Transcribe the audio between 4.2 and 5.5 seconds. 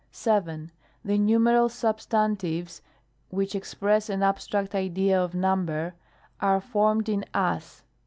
ab stract idea of